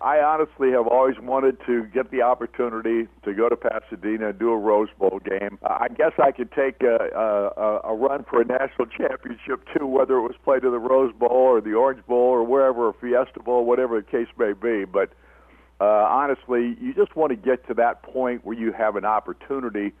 [0.00, 4.50] I honestly have always wanted to get the opportunity to go to Pasadena and do
[4.50, 5.58] a Rose Bowl game.
[5.64, 10.16] I guess I could take a, a, a run for a national championship too, whether
[10.18, 13.40] it was played in the Rose Bowl or the Orange Bowl or wherever, or Fiesta
[13.40, 14.84] Bowl, whatever the case may be.
[14.84, 15.10] But
[15.80, 19.92] uh, honestly, you just want to get to that point where you have an opportunity.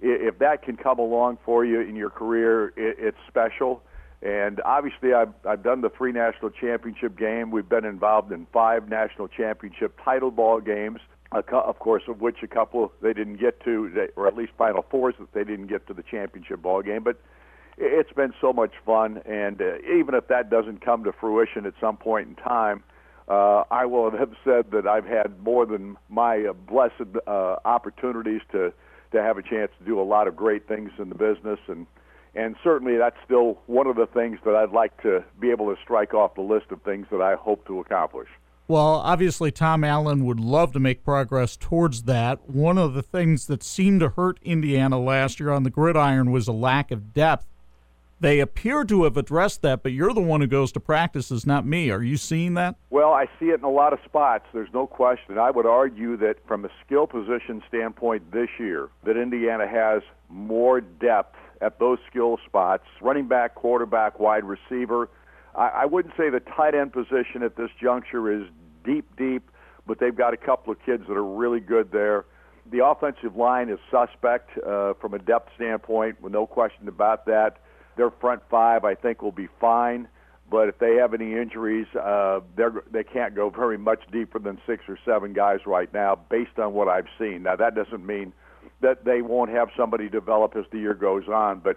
[0.00, 3.82] If that can come along for you in your career, it, it's special
[4.22, 7.50] and obviously, I've, I've done the three national championship game.
[7.50, 11.00] We've been involved in five national championship title ball games,
[11.32, 15.14] of course, of which a couple they didn't get to, or at least Final Fours
[15.18, 17.02] that they didn't get to the championship ball game.
[17.02, 17.18] But
[17.78, 21.72] it's been so much fun, and uh, even if that doesn't come to fruition at
[21.80, 22.82] some point in time,
[23.30, 28.42] uh, I will have said that I've had more than my uh, blessed uh, opportunities
[28.52, 28.72] to
[29.12, 31.86] to have a chance to do a lot of great things in the business and
[32.34, 35.80] and certainly that's still one of the things that I'd like to be able to
[35.82, 38.28] strike off the list of things that I hope to accomplish.
[38.68, 42.48] Well, obviously, Tom Allen would love to make progress towards that.
[42.48, 46.46] One of the things that seemed to hurt Indiana last year on the gridiron was
[46.46, 47.46] a lack of depth.
[48.20, 51.64] They appear to have addressed that, but you're the one who goes to practices, not
[51.64, 51.90] me.
[51.90, 52.76] Are you seeing that?
[52.90, 54.44] Well, I see it in a lot of spots.
[54.52, 55.38] There's no question.
[55.38, 60.82] I would argue that from a skill position standpoint this year, that Indiana has more
[60.82, 65.08] depth at those skill spots running back, quarterback, wide receiver.
[65.54, 68.46] I, I wouldn't say the tight end position at this juncture is
[68.84, 69.50] deep, deep,
[69.86, 72.26] but they've got a couple of kids that are really good there.
[72.70, 77.56] The offensive line is suspect uh, from a depth standpoint, with no question about that.
[78.00, 80.08] Their front five, I think, will be fine.
[80.50, 84.58] But if they have any injuries, uh, they're, they can't go very much deeper than
[84.66, 87.42] six or seven guys right now, based on what I've seen.
[87.42, 88.32] Now, that doesn't mean
[88.80, 91.58] that they won't have somebody develop as the year goes on.
[91.58, 91.76] But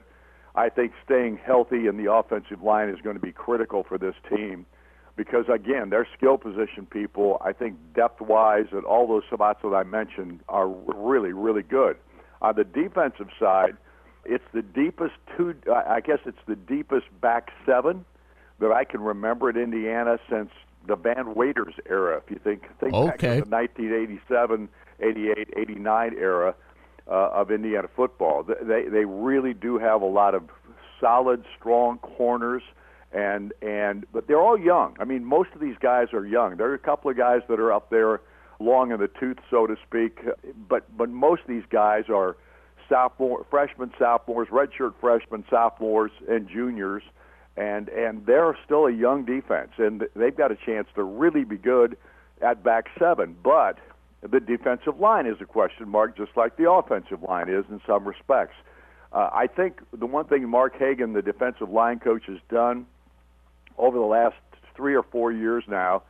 [0.55, 4.15] I think staying healthy in the offensive line is going to be critical for this
[4.33, 4.65] team
[5.17, 9.75] because, again, their skill position people, I think depth wise at all those spots that
[9.75, 11.97] I mentioned are really, really good.
[12.41, 13.75] On the defensive side,
[14.25, 18.05] it's the deepest two, I guess it's the deepest back seven
[18.59, 20.49] that I can remember at Indiana since
[20.87, 22.21] the Van Waiters era.
[22.23, 23.09] If you think, think okay.
[23.09, 26.55] back to the 1987 88, 89 era
[27.07, 28.43] uh, of Indiana football.
[28.43, 30.43] They they really do have a lot of
[30.99, 32.63] solid, strong corners,
[33.11, 34.95] and and but they're all young.
[34.99, 36.57] I mean, most of these guys are young.
[36.57, 38.21] There are a couple of guys that are up there,
[38.59, 40.19] long in the tooth, so to speak.
[40.69, 42.37] But but most of these guys are
[42.89, 47.03] sophomore, freshmen, sophomores, redshirt freshmen, sophomores, and juniors,
[47.57, 51.57] and and they're still a young defense, and they've got a chance to really be
[51.57, 51.97] good
[52.41, 53.35] at back seven.
[53.43, 53.77] But
[54.21, 58.05] the defensive line is a question mark, just like the offensive line is in some
[58.05, 58.55] respects.
[59.11, 62.87] Uh, I think the one thing Mark Hagen, the defensive line coach, has done
[63.77, 64.35] over the last
[64.75, 66.01] three or four years now,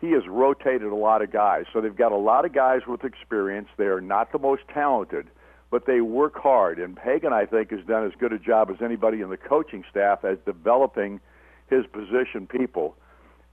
[0.00, 1.64] he has rotated a lot of guys.
[1.72, 3.68] So they've got a lot of guys with experience.
[3.76, 5.26] They are not the most talented,
[5.70, 6.78] but they work hard.
[6.78, 9.84] And Hagen, I think, has done as good a job as anybody in the coaching
[9.90, 11.20] staff as developing
[11.68, 12.96] his position people.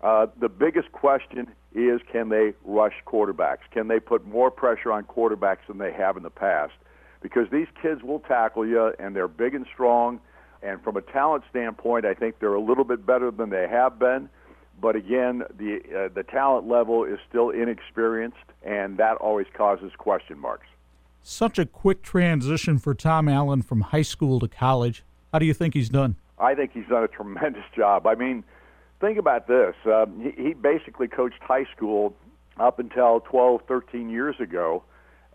[0.01, 3.59] Uh, the biggest question is can they rush quarterbacks?
[3.71, 6.73] Can they put more pressure on quarterbacks than they have in the past?
[7.21, 10.19] Because these kids will tackle you, and they're big and strong.
[10.61, 13.97] And from a talent standpoint, I think they're a little bit better than they have
[13.97, 14.29] been.
[14.81, 20.37] But again, the uh, the talent level is still inexperienced, and that always causes question
[20.37, 20.67] marks.
[21.25, 25.05] Such a quick transition for Tom Allen from high school to college.
[25.31, 26.17] How do you think he's done?
[26.37, 28.05] I think he's done a tremendous job.
[28.05, 28.43] I mean,
[28.99, 29.73] think about this.
[29.85, 32.13] Um, he, he basically coached high school
[32.59, 34.83] up until 12, 13 years ago,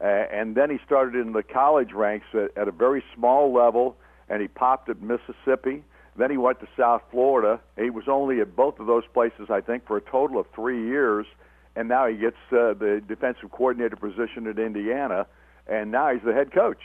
[0.03, 3.96] uh, and then he started in the college ranks at, at a very small level,
[4.29, 5.83] and he popped at Mississippi.
[6.18, 7.61] Then he went to South Florida.
[7.79, 10.87] He was only at both of those places, I think, for a total of three
[10.87, 11.24] years,
[11.77, 15.27] and now he gets uh, the defensive coordinator position at Indiana,
[15.68, 16.81] and now he's the head coach.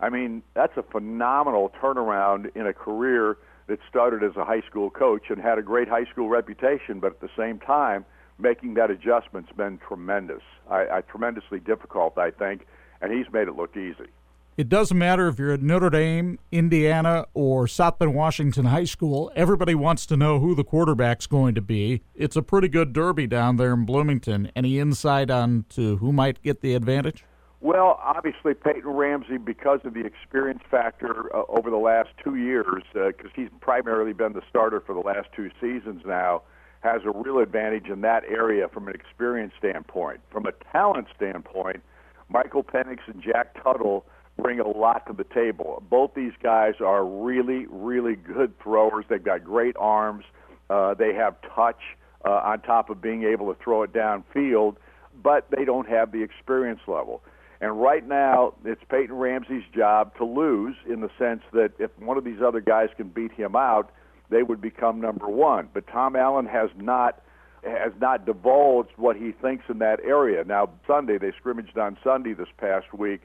[0.00, 3.36] I mean, that's a phenomenal turnaround in a career
[3.66, 7.12] that started as a high school coach and had a great high school reputation, but
[7.12, 8.04] at the same time,
[8.38, 10.42] making that adjustment's been tremendous.
[10.70, 12.66] I, I tremendously difficult, I think,
[13.00, 14.08] and he's made it look easy.
[14.56, 19.30] It doesn't matter if you're at Notre Dame, Indiana, or South Bend Washington High School.
[19.36, 22.02] Everybody wants to know who the quarterback's going to be.
[22.16, 24.50] It's a pretty good derby down there in Bloomington.
[24.56, 27.24] Any insight on to who might get the advantage?
[27.60, 32.84] Well, obviously Peyton Ramsey, because of the experience factor uh, over the last two years,
[32.92, 36.42] because uh, he's primarily been the starter for the last two seasons now,
[36.80, 40.20] has a real advantage in that area from an experience standpoint.
[40.30, 41.82] From a talent standpoint,
[42.28, 44.04] Michael Penix and Jack Tuttle
[44.40, 45.82] bring a lot to the table.
[45.90, 49.04] Both these guys are really, really good throwers.
[49.08, 50.24] They've got great arms.
[50.70, 51.80] Uh, they have touch
[52.24, 54.76] uh, on top of being able to throw it downfield,
[55.20, 57.22] but they don't have the experience level.
[57.60, 62.16] And right now, it's Peyton Ramsey's job to lose in the sense that if one
[62.16, 63.90] of these other guys can beat him out,
[64.30, 65.68] they would become number one.
[65.72, 67.22] But Tom Allen has not
[67.64, 70.44] has not divulged what he thinks in that area.
[70.44, 73.22] Now, Sunday they scrimmaged on Sunday this past week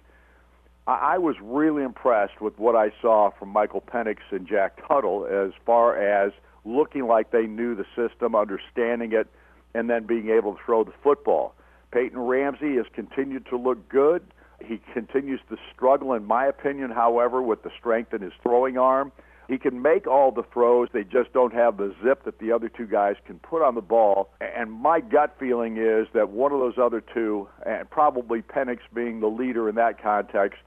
[0.87, 5.25] I I was really impressed with what I saw from Michael Penix and Jack Tuttle
[5.25, 6.31] as far as
[6.65, 9.27] looking like they knew the system, understanding it,
[9.73, 11.55] and then being able to throw the football.
[11.93, 14.23] Peyton Ramsey has continued to look good.
[14.65, 19.11] He continues to struggle, in my opinion, however, with the strength in his throwing arm.
[19.47, 20.87] He can make all the throws.
[20.91, 23.81] They just don't have the zip that the other two guys can put on the
[23.81, 24.31] ball.
[24.39, 29.19] And my gut feeling is that one of those other two, and probably Penix being
[29.19, 30.59] the leader in that context,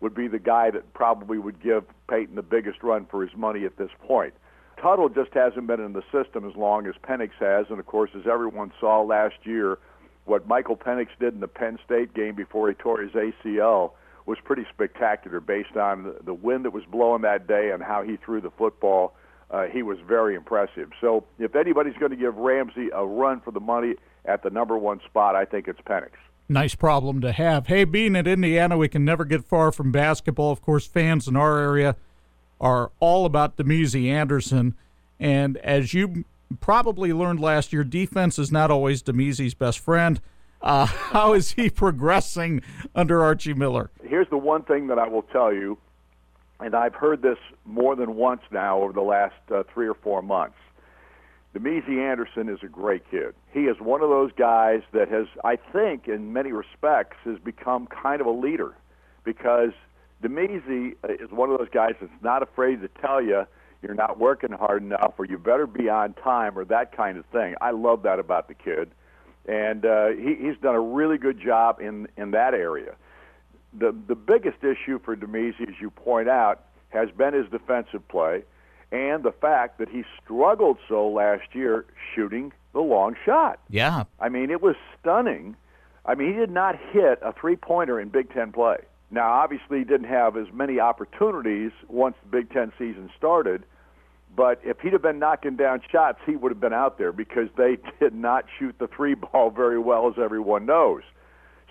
[0.00, 3.64] would be the guy that probably would give Peyton the biggest run for his money
[3.64, 4.34] at this point.
[4.82, 8.10] Tuttle just hasn't been in the system as long as Penix has, and of course,
[8.14, 9.78] as everyone saw last year,
[10.24, 13.92] what Michael Penix did in the Penn State game before he tore his ACL
[14.26, 18.16] was pretty spectacular based on the wind that was blowing that day and how he
[18.16, 19.14] threw the football.
[19.50, 20.90] Uh, he was very impressive.
[21.00, 24.78] So, if anybody's going to give Ramsey a run for the money at the number
[24.78, 26.10] one spot, I think it's Penix
[26.48, 27.66] nice problem to have.
[27.66, 30.52] Hey, being at Indiana, we can never get far from basketball.
[30.52, 31.96] Of course, fans in our area
[32.60, 34.74] are all about Damezi Anderson.
[35.18, 36.24] And as you
[36.60, 40.20] probably learned last year, defense is not always Damezi's best friend.
[40.60, 42.62] Uh, how is he progressing
[42.94, 43.90] under Archie Miller?
[44.02, 45.78] Here's the one thing that I will tell you,
[46.60, 50.22] and I've heard this more than once now over the last uh, three or four
[50.22, 50.56] months.
[51.54, 53.32] Damezi Anderson is a great kid.
[53.52, 57.86] He is one of those guys that has, I think, in many respects, has become
[57.86, 58.74] kind of a leader
[59.22, 59.70] because
[60.22, 63.44] Damezi is one of those guys that's not afraid to tell you
[63.84, 67.24] you're not working hard enough or you better be on time or that kind of
[67.26, 67.54] thing.
[67.60, 68.90] I love that about the kid.
[69.46, 72.96] And uh, he, he's done a really good job in, in that area.
[73.78, 78.42] The, the biggest issue for Damezi, as you point out, has been his defensive play
[78.90, 83.60] and the fact that he struggled so last year shooting the long shot.
[83.68, 84.04] Yeah.
[84.18, 85.56] I mean, it was stunning
[86.04, 88.78] I mean, he did not hit a three pointer in Big Ten play.
[89.10, 93.64] Now, obviously, he didn't have as many opportunities once the Big Ten season started,
[94.36, 97.48] but if he'd have been knocking down shots, he would have been out there because
[97.56, 101.02] they did not shoot the three ball very well, as everyone knows.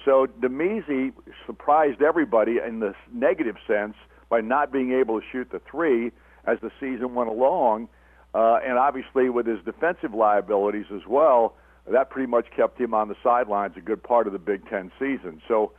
[0.05, 1.14] So Damezi
[1.45, 3.95] surprised everybody in the negative sense
[4.30, 6.11] by not being able to shoot the three
[6.45, 7.88] as the season went along,
[8.34, 11.55] uh, and obviously with his defensive liabilities as well,
[11.89, 14.91] that pretty much kept him on the sidelines a good part of the Big Ten
[14.99, 15.41] season.
[15.47, 15.72] So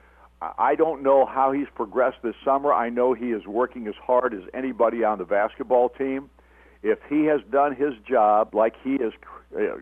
[0.59, 2.73] I don't know how he's progressed this summer.
[2.73, 6.29] I know he is working as hard as anybody on the basketball team.
[6.85, 9.13] If he has done his job like he is,
[9.57, 9.79] uh,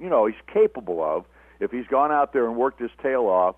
[0.00, 1.26] you know, he's capable of,
[1.60, 3.54] if he's gone out there and worked his tail off,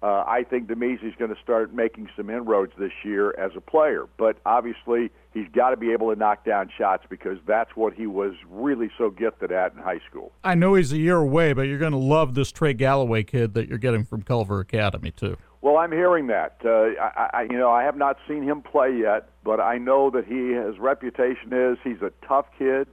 [0.00, 4.06] uh, I think Damezi's going to start making some inroads this year as a player.
[4.16, 8.06] But obviously, he's got to be able to knock down shots because that's what he
[8.06, 10.32] was really so gifted at in high school.
[10.44, 13.54] I know he's a year away, but you're going to love this Trey Galloway kid
[13.54, 15.36] that you're getting from Culver Academy too.
[15.60, 16.58] Well, I'm hearing that.
[16.64, 20.10] Uh, I, I, you know, I have not seen him play yet, but I know
[20.10, 22.86] that he his reputation is he's a tough kid.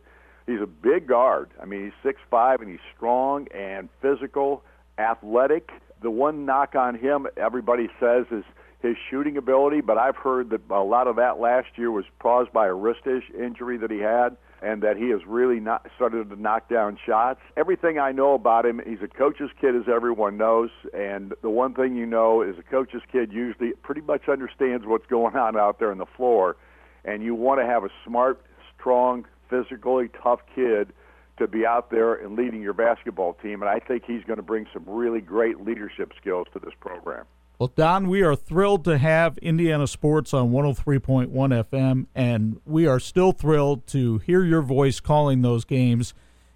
[0.47, 1.49] He's a big guard.
[1.61, 4.63] I mean, he's six five and he's strong and physical,
[4.97, 5.69] athletic
[6.01, 8.43] the one knock on him, everybody says, is
[8.81, 12.53] his shooting ability, but I've heard that a lot of that last year was caused
[12.53, 16.41] by a wrist injury that he had, and that he has really not started to
[16.41, 17.39] knock down shots.
[17.57, 21.73] Everything I know about him, he's a coach's kid, as everyone knows, and the one
[21.73, 25.79] thing you know is a coach's kid usually pretty much understands what's going on out
[25.79, 26.55] there on the floor,
[27.03, 28.41] and you want to have a smart,
[28.77, 30.93] strong, physically tough kid
[31.37, 33.61] to be out there and leading your basketball team.
[33.61, 37.25] And I think he's going to bring some really great leadership skills to this program.
[37.57, 42.99] Well, Don, we are thrilled to have Indiana Sports on 103.1 FM, and we are
[42.99, 46.13] still thrilled to hear your voice calling those games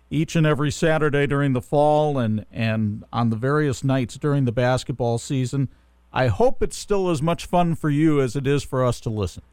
[0.10, 4.52] each and every Saturday during the fall and, and on the various nights during the
[4.52, 5.70] basketball season.
[6.12, 9.10] I hope it's still as much fun for you as it is for us to
[9.10, 9.44] listen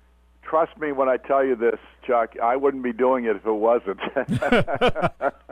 [0.49, 2.35] trust me when I tell you this, Chuck.
[2.43, 3.99] I wouldn't be doing it if it wasn't.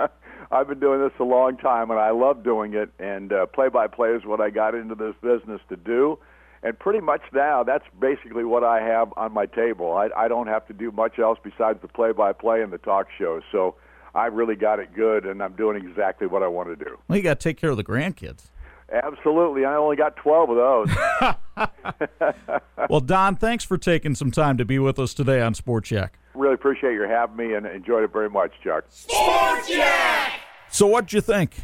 [0.55, 2.91] I've been doing this a long time, and I love doing it.
[3.01, 6.17] And uh, play-by-play is what I got into this business to do.
[6.63, 9.95] And pretty much now, that's basically what I have on my table.
[9.95, 13.43] I, I don't have to do much else besides the play-by-play and the talk shows.
[13.51, 13.75] So
[14.15, 16.99] I really got it good, and I'm doing exactly what I want to do.
[17.09, 18.51] Well, you got to take care of the grandkids.
[18.93, 19.65] Absolutely.
[19.65, 21.37] I only got 12 of those.
[22.89, 26.17] well, Don, thanks for taking some time to be with us today on Sports Yak.
[26.35, 28.85] Really appreciate your having me and enjoyed it very much, Chuck.
[28.89, 30.44] Sports Yak!
[30.75, 31.55] So, what'd you think?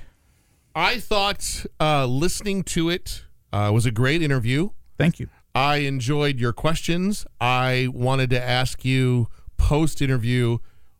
[0.72, 4.70] I thought uh, listening to it uh, was a great interview.
[4.98, 5.28] Thank you.
[5.52, 7.26] I enjoyed your questions.
[7.40, 10.58] I wanted to ask you post interview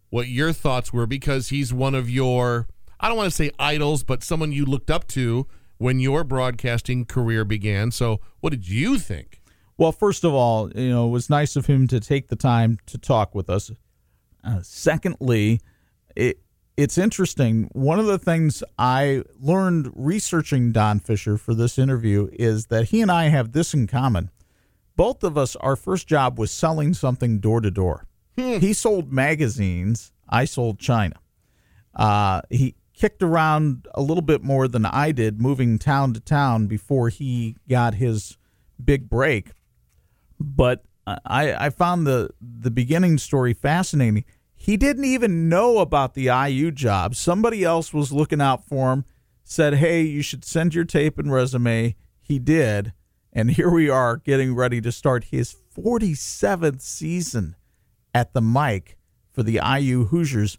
[0.09, 2.67] what your thoughts were because he's one of your,
[2.99, 5.47] I don't want to say idols, but someone you looked up to
[5.79, 7.93] when your broadcasting career began.
[7.93, 9.41] So, what did you think?
[9.79, 12.81] Well, first of all, you know, it was nice of him to take the time
[12.87, 13.71] to talk with us.
[14.43, 15.61] Uh, secondly,
[16.17, 16.41] it
[16.77, 17.69] it's interesting.
[17.73, 23.01] One of the things I learned researching Don Fisher for this interview is that he
[23.03, 24.31] and I have this in common.
[24.97, 28.07] Both of us, our first job was selling something door to door.
[28.37, 30.13] He sold magazines.
[30.29, 31.17] I sold China.
[31.95, 36.67] Uh, he kicked around a little bit more than I did, moving town to town
[36.67, 38.39] before he got his
[38.83, 39.51] big break.
[40.39, 44.25] But I, I found the the beginning story fascinating.
[44.63, 47.15] He didn't even know about the IU job.
[47.15, 49.07] Somebody else was looking out for him,
[49.43, 51.97] said, Hey, you should send your tape and resume.
[52.21, 52.93] He did.
[53.33, 57.57] And here we are getting ready to start his 47th season
[58.15, 58.99] at the mic
[59.33, 60.59] for the IU Hoosiers.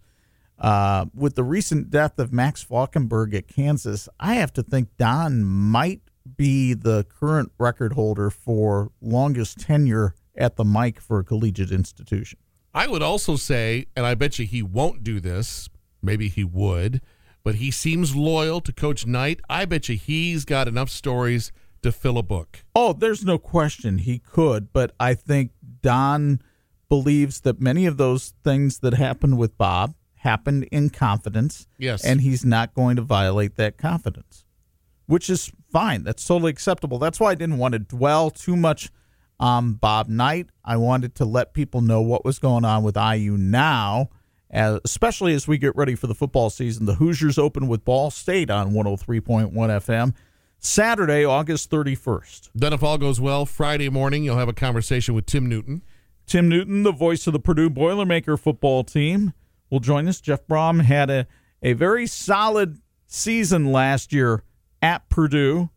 [0.57, 5.43] Uh, with the recent death of Max Falkenberg at Kansas, I have to think Don
[5.43, 6.01] might
[6.37, 12.39] be the current record holder for longest tenure at the mic for a collegiate institution.
[12.73, 15.69] I would also say, and I bet you he won't do this,
[16.01, 17.01] maybe he would,
[17.43, 19.41] but he seems loyal to Coach Knight.
[19.49, 21.51] I bet you he's got enough stories
[21.81, 22.63] to fill a book.
[22.75, 25.51] Oh, there's no question he could, but I think
[25.81, 26.41] Don
[26.89, 31.67] believes that many of those things that happened with Bob happened in confidence.
[31.77, 32.05] Yes.
[32.05, 34.45] And he's not going to violate that confidence,
[35.07, 36.03] which is fine.
[36.03, 36.99] That's totally acceptable.
[36.99, 38.91] That's why I didn't want to dwell too much
[39.41, 40.49] on Bob Knight.
[40.63, 44.09] I wanted to let people know what was going on with IU now,
[44.49, 46.85] especially as we get ready for the football season.
[46.85, 50.13] The Hoosiers open with Ball State on 103.1 FM.
[50.63, 52.49] Saturday, August 31st.
[52.53, 55.81] Then, if all goes well, Friday morning, you'll have a conversation with Tim Newton.
[56.27, 59.33] Tim Newton, the voice of the Purdue Boilermaker football team
[59.71, 60.21] will join us.
[60.21, 61.25] Jeff Brohm had a,
[61.63, 64.43] a very solid season last year
[64.83, 65.71] at Purdue.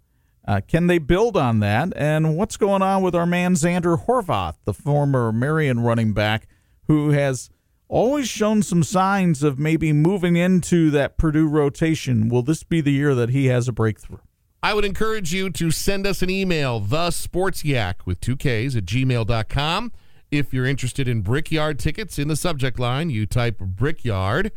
[0.47, 1.93] Uh, can they build on that?
[1.97, 6.47] And what's going on with our man Xander Horvath, the former Marian running back,
[6.87, 7.49] who has
[7.89, 12.29] always shown some signs of maybe moving into that Purdue rotation?
[12.29, 14.19] Will this be the year that he has a breakthrough?
[14.63, 18.75] I would encourage you to send us an email, the sports yak with two Ks
[18.77, 19.93] at gmail.com.
[20.31, 24.53] If you're interested in Brickyard tickets, in the subject line, you type Brickyard.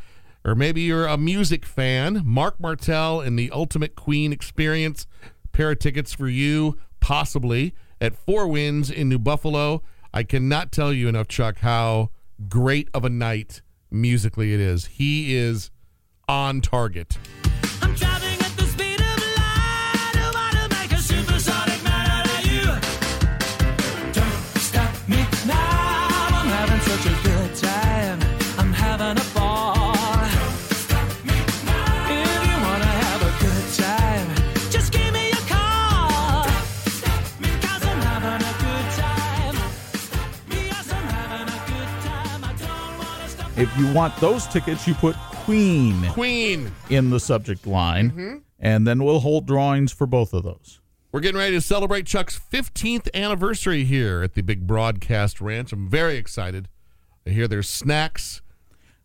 [0.46, 5.06] Or maybe you're a music fan, Marc Martel and the Ultimate Queen Experience.
[5.58, 9.82] Pair of tickets for you, possibly, at Four Winds in New Buffalo.
[10.14, 12.12] I cannot tell you enough, Chuck, how
[12.48, 14.86] great of a night musically it is.
[14.86, 15.72] He is
[16.30, 17.18] on target.
[43.58, 46.72] If you want those tickets, you put Queen Queen.
[46.90, 48.42] in the subject line, Mhm.
[48.60, 50.80] and then we'll hold drawings for both of those.
[51.12, 55.74] We're getting ready to celebrate Chuck's 15th anniversary here at the Big Broadcast Ranch.
[55.74, 56.68] I'm very excited.
[57.26, 58.42] I hear there's snacks.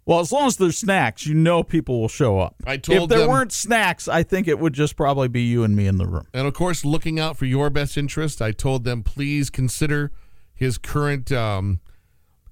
[0.04, 2.56] Well, as long as there's snacks, you know people will show up.
[2.66, 5.62] I told if there them- weren't snacks, I think it would just probably be you
[5.64, 6.26] and me in the room.
[6.34, 10.10] And of course, looking out for your best interest, I told them please consider
[10.52, 11.78] his current um,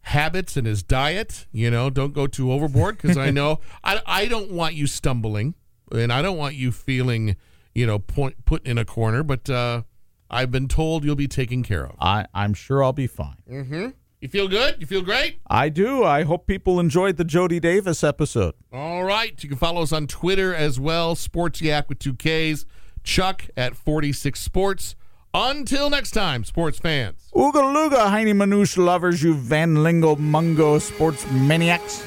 [0.02, 1.46] habits and his diet.
[1.52, 5.54] You know, don't go too overboard because I know I, I don't want you stumbling
[5.92, 7.36] and I don't want you feeling,
[7.74, 9.22] you know, point, put in a corner.
[9.22, 9.82] But uh,
[10.30, 11.96] I've been told you'll be taken care of.
[12.00, 13.36] I, I'm sure I'll be fine.
[13.50, 13.88] Mm-hmm.
[14.20, 14.76] You feel good?
[14.78, 15.40] You feel great?
[15.48, 16.04] I do.
[16.04, 18.54] I hope people enjoyed the Jody Davis episode.
[18.70, 19.42] All right.
[19.42, 21.14] You can follow us on Twitter as well.
[21.14, 22.66] Sports Yak with two Ks.
[23.02, 24.94] Chuck at 46 Sports.
[25.32, 27.30] Until next time, sports fans.
[27.34, 32.02] Ooga Luga, Heinie Manush lovers, you Van Lingle Mungo sports maniacs.